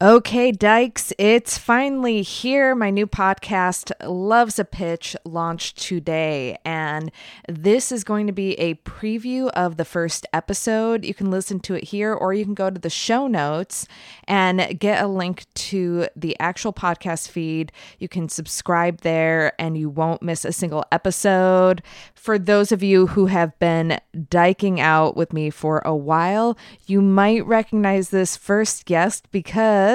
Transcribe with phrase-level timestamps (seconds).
[0.00, 2.76] Okay, Dykes, it's finally here.
[2.76, 6.56] My new podcast, Love's a Pitch, launched today.
[6.64, 7.10] And
[7.48, 11.04] this is going to be a preview of the first episode.
[11.04, 13.88] You can listen to it here, or you can go to the show notes
[14.28, 17.72] and get a link to the actual podcast feed.
[17.98, 21.82] You can subscribe there, and you won't miss a single episode.
[22.14, 23.98] For those of you who have been
[24.30, 29.87] diking out with me for a while, you might recognize this first guest because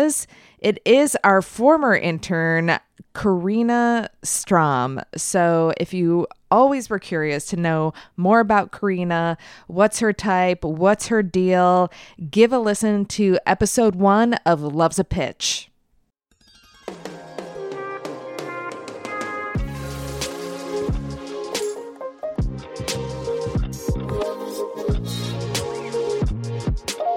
[0.60, 2.80] it is our former intern,
[3.14, 5.00] Karina Strom.
[5.16, 11.08] So if you always were curious to know more about Karina, what's her type, what's
[11.08, 11.92] her deal,
[12.32, 15.70] give a listen to episode one of Love's a Pitch.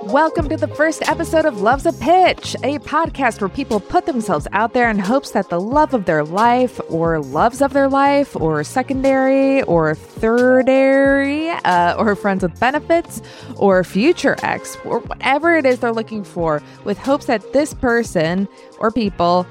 [0.07, 4.47] Welcome to the first episode of Love's a Pitch, a podcast where people put themselves
[4.53, 8.37] out there in hopes that the love of their life, or loves of their life,
[8.37, 13.21] or secondary, or thirdary, uh, or friends with benefits,
[13.57, 18.47] or future ex, or whatever it is they're looking for, with hopes that this person
[18.79, 19.45] or people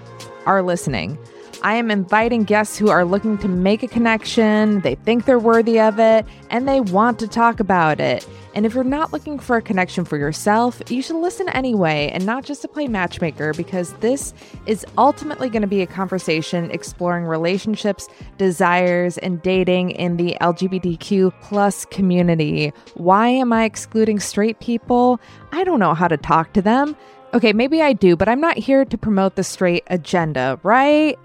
[0.46, 1.18] are listening.
[1.66, 5.80] I am inviting guests who are looking to make a connection, they think they're worthy
[5.80, 8.24] of it, and they want to talk about it.
[8.54, 12.24] And if you're not looking for a connection for yourself, you should listen anyway and
[12.24, 14.32] not just to play matchmaker because this
[14.68, 21.34] is ultimately going to be a conversation exploring relationships, desires, and dating in the LGBTQ
[21.42, 22.74] plus community.
[22.94, 25.20] Why am I excluding straight people?
[25.52, 26.96] I don't know how to talk to them.
[27.34, 31.20] Okay, maybe I do, but I'm not here to promote the straight agenda, right?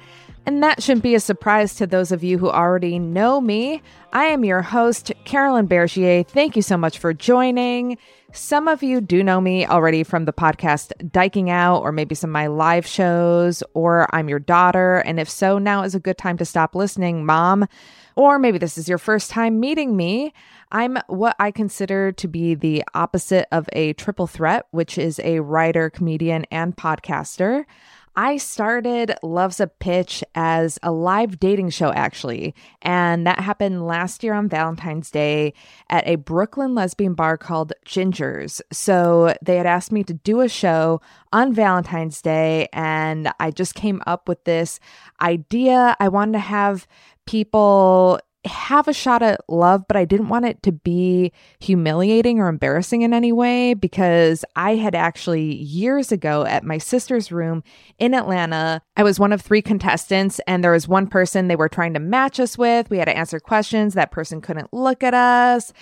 [0.50, 3.82] And that shouldn't be a surprise to those of you who already know me.
[4.12, 6.26] I am your host, Carolyn Bergier.
[6.26, 7.98] Thank you so much for joining.
[8.32, 12.30] Some of you do know me already from the podcast Dyking Out, or maybe some
[12.30, 14.96] of my live shows, or I'm your daughter.
[15.06, 17.68] And if so, now is a good time to stop listening, mom.
[18.16, 20.34] Or maybe this is your first time meeting me.
[20.72, 25.38] I'm what I consider to be the opposite of a triple threat, which is a
[25.38, 27.66] writer, comedian, and podcaster.
[28.16, 32.54] I started Love's a Pitch as a live dating show, actually.
[32.82, 35.54] And that happened last year on Valentine's Day
[35.88, 38.60] at a Brooklyn lesbian bar called Ginger's.
[38.72, 41.00] So they had asked me to do a show
[41.32, 42.68] on Valentine's Day.
[42.72, 44.80] And I just came up with this
[45.20, 45.96] idea.
[46.00, 46.86] I wanted to have
[47.26, 52.48] people have a shot at love, but I didn't want it to be humiliating or
[52.48, 57.62] embarrassing in any way because I had actually years ago at my sister's room
[57.98, 61.68] in Atlanta, I was one of three contestants and there was one person they were
[61.68, 62.88] trying to match us with.
[62.88, 63.94] We had to answer questions.
[63.94, 65.72] That person couldn't look at us.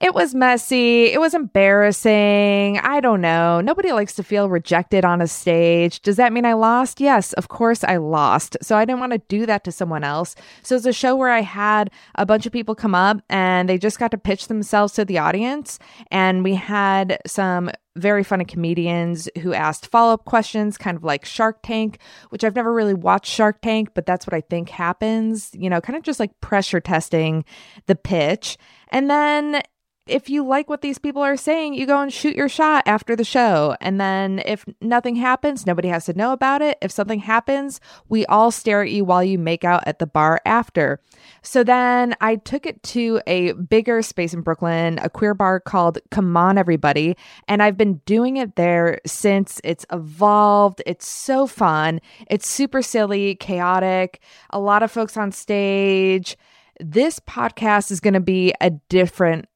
[0.00, 1.06] It was messy.
[1.06, 2.78] It was embarrassing.
[2.78, 3.62] I don't know.
[3.62, 6.02] Nobody likes to feel rejected on a stage.
[6.02, 7.00] Does that mean I lost?
[7.00, 8.58] Yes, of course I lost.
[8.60, 10.34] So I didn't want to do that to someone else.
[10.62, 13.78] So it's a show where I had a bunch of people come up and they
[13.78, 15.78] just got to pitch themselves to the audience.
[16.10, 21.24] And we had some very funny comedians who asked follow up questions, kind of like
[21.24, 21.98] Shark Tank,
[22.28, 25.80] which I've never really watched Shark Tank, but that's what I think happens, you know,
[25.80, 27.46] kind of just like pressure testing
[27.86, 28.58] the pitch.
[28.90, 29.62] And then
[30.06, 33.16] if you like what these people are saying, you go and shoot your shot after
[33.16, 33.76] the show.
[33.80, 36.78] And then if nothing happens, nobody has to know about it.
[36.80, 40.40] If something happens, we all stare at you while you make out at the bar
[40.44, 41.00] after.
[41.42, 45.98] So then I took it to a bigger space in Brooklyn, a queer bar called
[46.10, 47.16] Come On Everybody.
[47.48, 50.82] And I've been doing it there since it's evolved.
[50.86, 52.00] It's so fun.
[52.30, 54.20] It's super silly, chaotic,
[54.50, 56.36] a lot of folks on stage
[56.80, 59.46] this podcast is going to be a different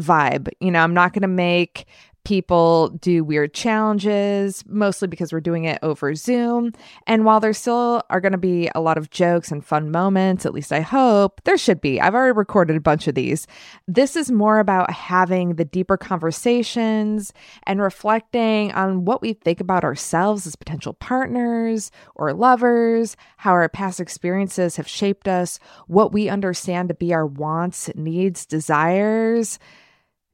[0.00, 0.48] vibe.
[0.60, 1.86] You know, I'm not going to make
[2.24, 6.72] people do weird challenges, mostly because we're doing it over Zoom.
[7.06, 10.44] And while there still are going to be a lot of jokes and fun moments,
[10.44, 12.00] at least I hope, there should be.
[12.00, 13.46] I've already recorded a bunch of these.
[13.88, 17.32] This is more about having the deeper conversations
[17.66, 23.68] and reflecting on what we think about ourselves as potential partners or lovers, how our
[23.68, 29.58] past experiences have shaped us, what we understand to be our wants, needs, desires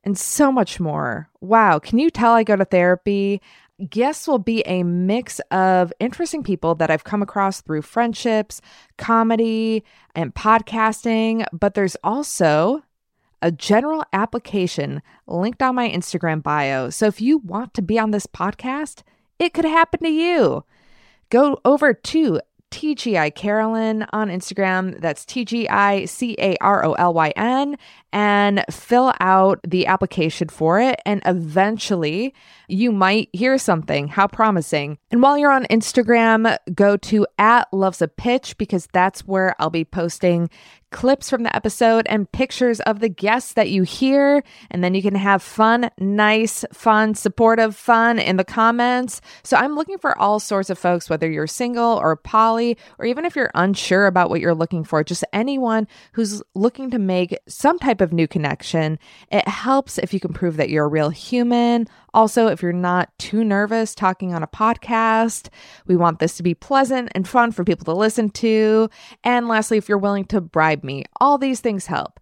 [0.07, 1.29] and so much more.
[1.41, 3.43] Wow, can you tell I go to therapy?
[3.91, 8.63] Guests will be a mix of interesting people that I've come across through friendships,
[8.97, 12.83] comedy, and podcasting, but there's also
[13.43, 16.89] a general application linked on my Instagram bio.
[16.89, 19.03] So if you want to be on this podcast,
[19.39, 20.65] it could happen to you.
[21.29, 25.01] Go over to TGI Carolyn on Instagram.
[25.01, 27.77] That's T G I C A R O L Y N
[28.17, 30.99] and fill out the application for it.
[31.05, 32.33] And eventually
[32.67, 34.09] you might hear something.
[34.09, 34.97] How promising.
[35.11, 39.69] And while you're on Instagram, go to at loves a pitch because that's where I'll
[39.69, 40.49] be posting
[40.93, 44.43] clips from the episode and pictures of the guests that you hear.
[44.71, 49.21] And then you can have fun, nice, fun, supportive fun in the comments.
[49.43, 53.25] So I'm looking for all sorts of folks, whether you're single or poly, or even
[53.25, 57.79] if you're unsure about what you're looking for, just anyone who's looking to make some
[57.79, 58.99] type of new connection.
[59.31, 61.89] It helps if you can prove that you're a real human.
[62.15, 65.49] Also, if you're not too nervous talking on a podcast,
[65.87, 68.89] we want this to be pleasant and fun for people to listen to.
[69.25, 71.05] And lastly, if you're willing to bribe me.
[71.21, 72.21] All these things help.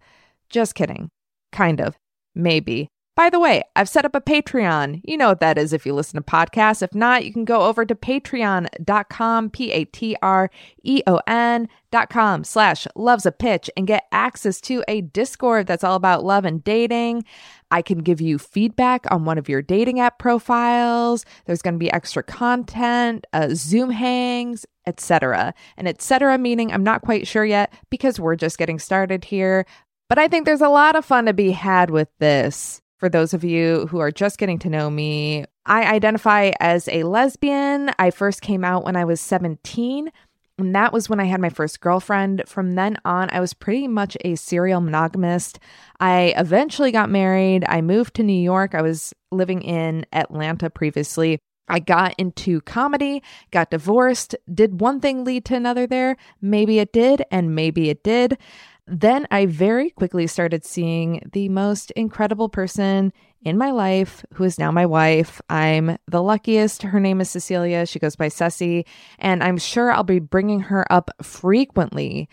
[0.49, 1.09] Just kidding.
[1.51, 1.97] Kind of.
[2.33, 2.89] Maybe.
[3.15, 4.99] By the way, I've set up a Patreon.
[5.05, 6.81] You know what that is if you listen to podcasts.
[6.81, 10.51] If not, you can go over to patreon.com, P A T R
[10.83, 15.95] E O N.com slash loves a pitch and get access to a Discord that's all
[15.95, 17.23] about love and dating.
[17.71, 21.25] I can give you feedback on one of your dating app profiles.
[21.45, 25.53] There's going to be extra content, uh, Zoom hangs, etc.
[25.77, 26.37] And etc.
[26.37, 29.65] meaning I'm not quite sure yet because we're just getting started here.
[30.09, 32.81] But I think there's a lot of fun to be had with this.
[32.97, 37.03] For those of you who are just getting to know me, I identify as a
[37.03, 37.91] lesbian.
[37.99, 40.11] I first came out when I was 17.
[40.57, 42.43] And that was when I had my first girlfriend.
[42.47, 45.59] From then on, I was pretty much a serial monogamist.
[45.99, 47.65] I eventually got married.
[47.67, 48.73] I moved to New York.
[48.73, 51.39] I was living in Atlanta previously.
[51.67, 54.35] I got into comedy, got divorced.
[54.53, 56.15] Did one thing lead to another there?
[56.41, 58.37] Maybe it did, and maybe it did.
[58.87, 63.11] Then I very quickly started seeing the most incredible person
[63.41, 65.41] in my life, who is now my wife.
[65.49, 66.83] I'm the luckiest.
[66.83, 67.85] Her name is Cecilia.
[67.85, 68.85] She goes by Ceci,
[69.17, 72.29] and I'm sure I'll be bringing her up frequently.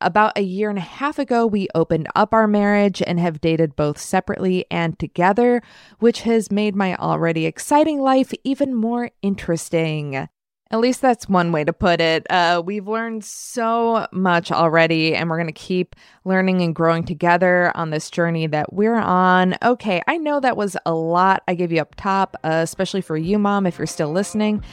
[0.00, 3.76] About a year and a half ago, we opened up our marriage and have dated
[3.76, 5.62] both separately and together,
[6.00, 10.28] which has made my already exciting life even more interesting.
[10.72, 12.26] At least that's one way to put it.
[12.30, 17.70] Uh, we've learned so much already, and we're going to keep learning and growing together
[17.76, 19.54] on this journey that we're on.
[19.62, 23.18] Okay, I know that was a lot I gave you up top, uh, especially for
[23.18, 24.64] you, Mom, if you're still listening.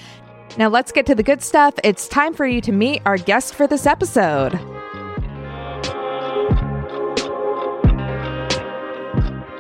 [0.58, 1.74] Now let's get to the good stuff.
[1.84, 4.58] It's time for you to meet our guest for this episode.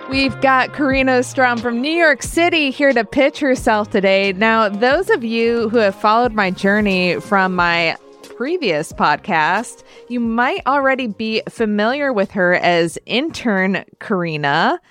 [0.09, 4.33] We've got Karina Strom from New York City here to pitch herself today.
[4.33, 10.65] Now, those of you who have followed my journey from my previous podcast, you might
[10.65, 14.81] already be familiar with her as intern Karina.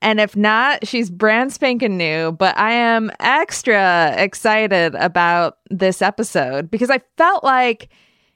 [0.00, 6.70] And if not, she's brand spanking new, but I am extra excited about this episode
[6.70, 7.88] because I felt like,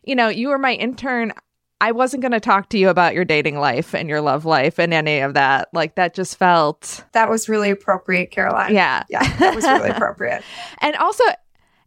[0.02, 1.32] you know, you were my intern.
[1.80, 4.78] I wasn't going to talk to you about your dating life and your love life
[4.78, 5.68] and any of that.
[5.72, 8.74] Like that just felt that was really appropriate, Caroline.
[8.74, 9.04] Yeah.
[9.10, 10.42] Yeah, that was really appropriate.
[10.80, 11.24] and also,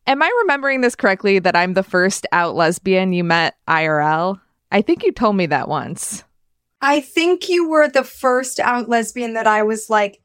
[0.08, 4.42] am I remembering this correctly that I'm the first out lesbian you met IRL?
[4.72, 6.24] I think you told me that once.
[6.82, 10.22] I think you were the first out lesbian that I was like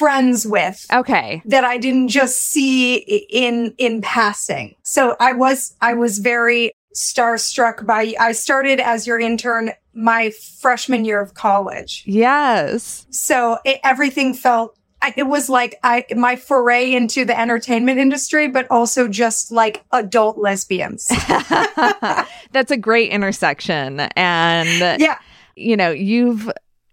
[0.00, 0.86] friends with.
[0.92, 1.42] Okay.
[1.44, 4.74] That I didn't just see in in passing.
[4.82, 11.04] So I was I was very starstruck by I started as your intern my freshman
[11.04, 12.04] year of college.
[12.06, 13.06] Yes.
[13.10, 14.76] So it, everything felt
[15.16, 20.38] it was like I my foray into the entertainment industry, but also just like adult
[20.38, 21.06] lesbians.
[22.52, 25.18] That's a great intersection, and yeah,
[25.56, 26.50] you know you've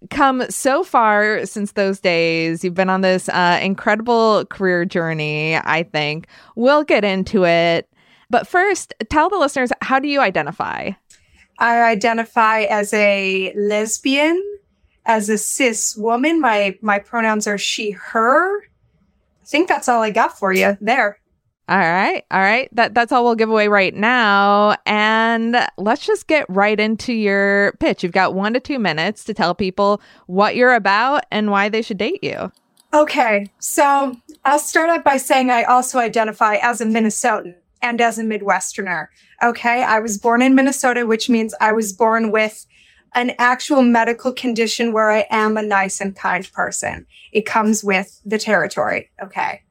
[0.10, 2.64] come so far since those days.
[2.64, 5.58] You've been on this uh, incredible career journey.
[5.58, 7.87] I think we'll get into it,
[8.30, 10.92] but first, tell the listeners how do you identify?
[11.60, 14.42] I identify as a lesbian
[15.08, 18.62] as a cis woman, my my pronouns are she, her.
[18.62, 21.20] I think that's all I got for you there.
[21.70, 22.24] All right.
[22.32, 22.70] All right.
[22.74, 24.76] That that's all we'll give away right now.
[24.86, 28.04] And let's just get right into your pitch.
[28.04, 31.82] You've got 1 to 2 minutes to tell people what you're about and why they
[31.82, 32.52] should date you.
[32.94, 33.48] Okay.
[33.60, 34.16] So,
[34.46, 39.08] I'll start out by saying I also identify as a Minnesotan and as a Midwesterner.
[39.44, 39.84] Okay?
[39.84, 42.66] I was born in Minnesota, which means I was born with
[43.14, 47.06] an actual medical condition where I am a nice and kind person.
[47.32, 49.10] It comes with the territory.
[49.22, 49.64] Okay.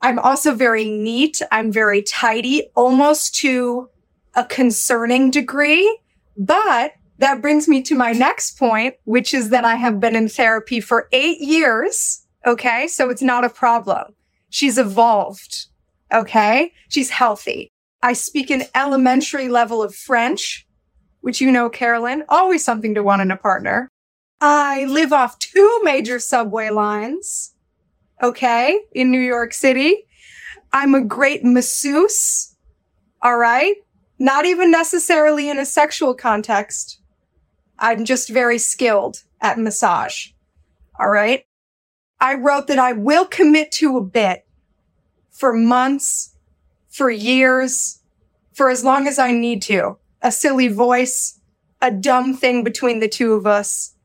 [0.00, 1.40] I'm also very neat.
[1.52, 3.88] I'm very tidy, almost to
[4.34, 5.98] a concerning degree.
[6.36, 10.28] But that brings me to my next point, which is that I have been in
[10.28, 12.26] therapy for eight years.
[12.44, 12.88] Okay.
[12.88, 14.14] So it's not a problem.
[14.50, 15.66] She's evolved.
[16.12, 16.72] Okay.
[16.88, 17.68] She's healthy.
[18.02, 20.66] I speak an elementary level of French
[21.22, 23.88] which you know, Carolyn, always something to want in a partner.
[24.40, 27.54] I live off two major subway lines.
[28.22, 28.78] Okay.
[28.92, 30.04] In New York City.
[30.72, 32.56] I'm a great masseuse.
[33.22, 33.76] All right.
[34.18, 37.00] Not even necessarily in a sexual context.
[37.78, 40.28] I'm just very skilled at massage.
[40.98, 41.44] All right.
[42.20, 44.44] I wrote that I will commit to a bit
[45.42, 46.36] for months,
[46.88, 48.00] for years,
[48.52, 51.40] for as long as I need to a silly voice,
[51.80, 53.96] a dumb thing between the two of us,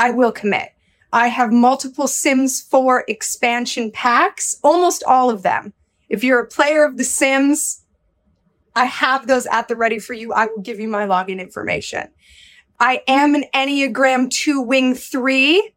[0.00, 0.70] I will commit.
[1.12, 5.74] I have multiple Sims 4 expansion packs, almost all of them.
[6.08, 7.84] If you're a player of The Sims,
[8.74, 10.32] I have those at the ready for you.
[10.32, 12.08] I will give you my login information.
[12.80, 15.70] I am an Enneagram 2 Wing 3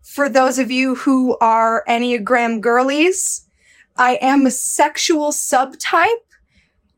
[0.00, 3.45] for those of you who are Enneagram girlies.
[3.98, 6.26] I am a sexual subtype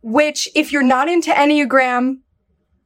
[0.03, 2.19] which if you're not into Enneagram,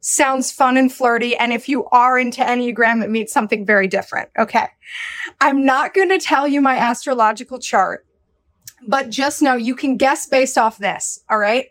[0.01, 1.37] sounds fun and flirty.
[1.37, 4.31] And if you are into Enneagram, it means something very different.
[4.39, 4.67] Okay.
[5.41, 8.07] I'm not going to tell you my astrological chart,
[8.87, 11.21] but just know you can guess based off this.
[11.31, 11.67] All right.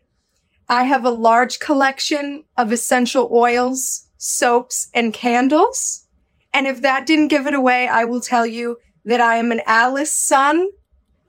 [0.70, 6.08] I have a large collection of essential oils, soaps, and candles.
[6.54, 9.62] And if that didn't give it away, I will tell you that I am an
[9.66, 10.70] Alice sun,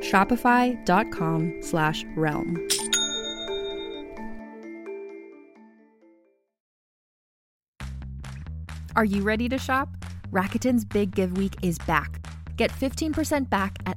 [0.00, 2.68] Shopify.com slash realm.
[8.96, 9.88] Are you ready to shop?
[10.32, 12.22] Rakuten's Big Give Week is back.
[12.56, 13.96] Get 15% back at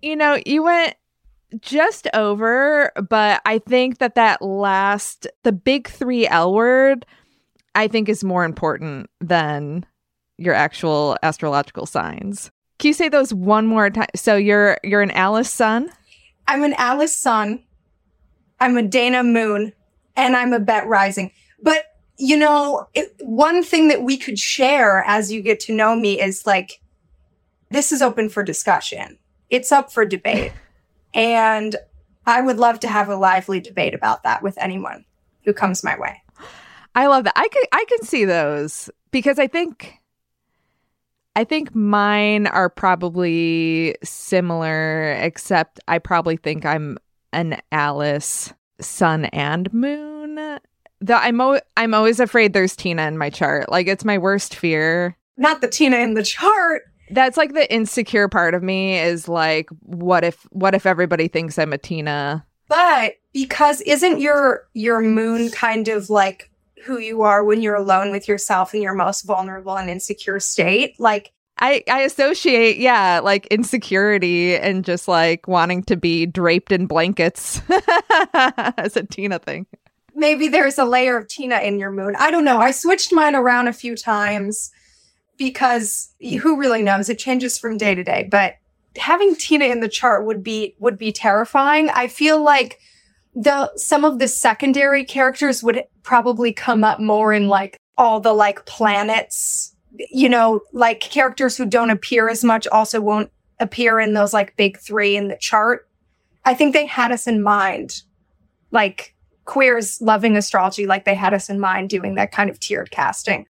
[0.00, 0.94] You know, you went
[1.60, 7.06] just over, but I think that that last, the big three L word,
[7.74, 9.86] I think is more important than
[10.36, 12.50] your actual astrological signs.
[12.78, 14.06] Can you say those one more time?
[14.14, 15.90] So you're you're an Alice sun.
[16.46, 17.64] I'm an Alice sun.
[18.60, 19.72] I'm a Dana moon,
[20.16, 21.32] and I'm a Bette rising.
[21.62, 21.84] But
[22.18, 26.20] you know, it, one thing that we could share as you get to know me
[26.20, 26.80] is like,
[27.70, 29.18] this is open for discussion.
[29.50, 30.52] It's up for debate.
[31.14, 31.74] and
[32.26, 35.04] I would love to have a lively debate about that with anyone
[35.44, 36.22] who comes my way.
[36.94, 37.32] I love that.
[37.36, 39.94] I can I can see those because I think
[41.36, 46.98] I think mine are probably similar except I probably think I'm
[47.32, 50.58] an Alice sun and moon.
[51.00, 53.70] Though I'm o- I'm always afraid there's Tina in my chart.
[53.70, 55.16] Like it's my worst fear.
[55.36, 56.82] Not the Tina in the chart.
[57.10, 61.58] That's like the insecure part of me is like what if what if everybody thinks
[61.58, 62.44] I'm a Tina?
[62.68, 66.50] But because isn't your your moon kind of like
[66.84, 70.98] who you are when you're alone with yourself in your most vulnerable and insecure state?
[70.98, 76.86] Like I, I associate, yeah, like insecurity and just like wanting to be draped in
[76.86, 77.60] blankets
[78.32, 79.66] as a Tina thing.
[80.14, 82.14] Maybe there's a layer of Tina in your moon.
[82.18, 82.58] I don't know.
[82.58, 84.70] I switched mine around a few times
[85.38, 87.08] because who really knows?
[87.08, 88.28] It changes from day to day.
[88.30, 88.56] But
[88.96, 91.88] having Tina in the chart would be would be terrifying.
[91.90, 92.80] I feel like
[93.34, 98.32] the some of the secondary characters would probably come up more in like all the
[98.32, 99.74] like planets,
[100.10, 104.56] you know, like characters who don't appear as much also won't appear in those like
[104.56, 105.88] big 3 in the chart.
[106.44, 108.02] I think they had us in mind.
[108.70, 112.90] Like queers loving astrology like they had us in mind doing that kind of tiered
[112.90, 113.46] casting.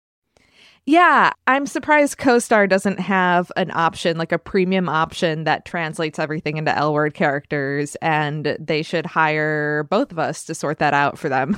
[0.85, 6.57] Yeah, I'm surprised CoStar doesn't have an option, like a premium option that translates everything
[6.57, 11.17] into L word characters, and they should hire both of us to sort that out
[11.17, 11.57] for them.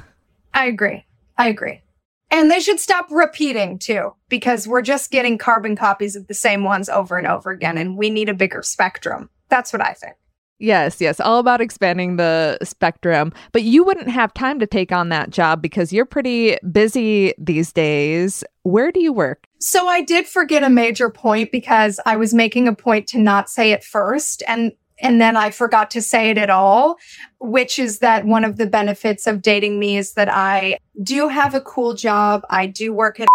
[0.53, 1.05] I agree.
[1.37, 1.81] I agree.
[2.29, 6.63] And they should stop repeating too, because we're just getting carbon copies of the same
[6.63, 9.29] ones over and over again, and we need a bigger spectrum.
[9.49, 10.15] That's what I think.
[10.59, 13.33] Yes, yes, all about expanding the spectrum.
[13.51, 17.73] But you wouldn't have time to take on that job because you're pretty busy these
[17.73, 18.43] days.
[18.63, 19.47] Where do you work?
[19.59, 23.49] So I did forget a major point because I was making a point to not
[23.49, 26.97] say it first and and then I forgot to say it at all,
[27.39, 31.53] which is that one of the benefits of dating me is that I do have
[31.53, 32.45] a cool job.
[32.49, 33.27] I do work at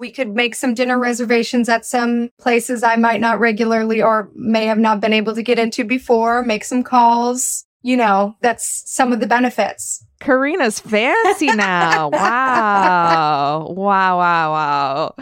[0.00, 4.64] we could make some dinner reservations at some places I might not regularly or may
[4.64, 7.66] have not been able to get into before, make some calls.
[7.82, 10.04] You know, that's some of the benefits.
[10.20, 12.08] Karina's fancy now.
[12.12, 13.66] wow.
[13.68, 15.14] Wow, wow, wow.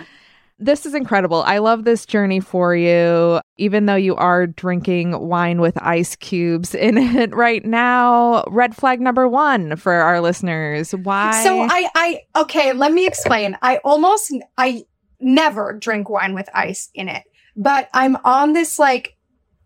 [0.61, 1.43] This is incredible.
[1.47, 6.75] I love this journey for you, even though you are drinking wine with ice cubes
[6.75, 8.45] in it right now.
[8.49, 10.93] Red flag number one for our listeners.
[10.93, 11.43] Why?
[11.45, 13.57] So I, I, okay, let me explain.
[13.63, 14.85] I almost, I
[15.21, 17.23] never drink wine with ice in it,
[17.57, 19.17] but I'm on this like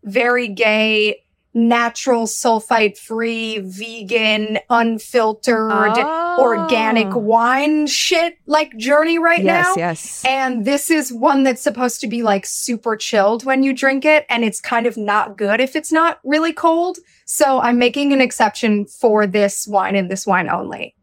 [0.05, 1.23] very gay
[1.55, 6.39] natural sulfite free vegan unfiltered oh.
[6.41, 7.19] organic ah.
[7.19, 9.75] wine shit like journey right now.
[9.75, 13.63] yes, now yes and this is one that's supposed to be like super chilled when
[13.63, 17.61] you drink it and it's kind of not good if it's not really cold so
[17.61, 20.95] i'm making an exception for this wine and this wine only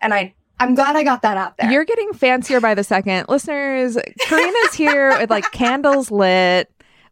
[0.00, 1.70] and i I'm glad I got that out there.
[1.70, 3.26] You're getting fancier by the second.
[3.28, 6.68] Listeners, Karina's here with like candles lit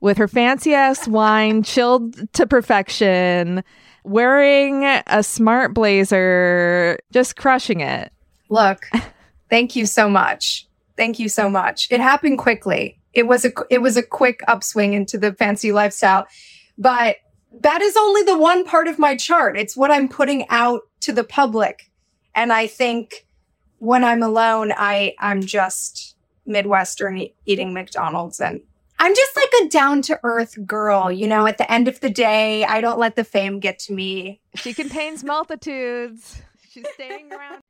[0.07, 3.65] with her fancy ass wine chilled to perfection,
[4.05, 8.13] wearing a smart blazer, just crushing it.
[8.49, 8.87] Look,
[9.51, 10.69] thank you so much.
[10.97, 11.89] Thank you so much.
[11.91, 13.01] It happened quickly.
[13.15, 16.27] It was a it was a quick upswing into the fancy lifestyle.
[16.79, 17.17] But
[17.63, 19.59] that is only the one part of my chart.
[19.59, 21.91] It's what I'm putting out to the public.
[22.33, 23.27] And I think
[23.79, 26.15] when I'm alone, I, I'm just
[26.45, 28.61] Midwestern e- eating McDonald's and
[28.99, 31.13] I'm just like a down to earth girl.
[31.13, 33.93] You know, at the end of the day, I don't let the fame get to
[33.93, 34.41] me.
[34.55, 36.41] She contains multitudes.
[36.71, 37.61] She's staying around.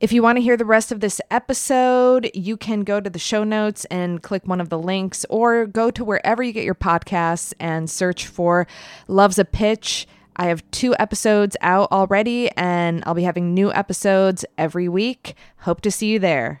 [0.00, 3.18] If you want to hear the rest of this episode, you can go to the
[3.18, 6.74] show notes and click one of the links, or go to wherever you get your
[6.74, 8.66] podcasts and search for
[9.08, 10.06] Love's a Pitch.
[10.36, 15.36] I have two episodes out already, and I'll be having new episodes every week.
[15.58, 16.60] Hope to see you there.